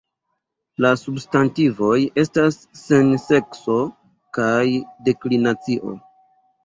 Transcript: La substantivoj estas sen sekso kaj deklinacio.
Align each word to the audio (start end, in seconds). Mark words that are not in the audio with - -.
La 0.85 0.91
substantivoj 1.01 1.99
estas 2.23 2.57
sen 2.81 3.13
sekso 3.27 3.77
kaj 4.39 4.65
deklinacio. 5.11 5.95